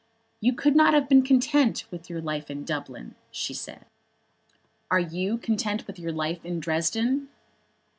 [0.39, 3.85] "You could not have been content with your life in Dublin," she said.
[4.89, 7.29] "Are you content with your life in Dresden?"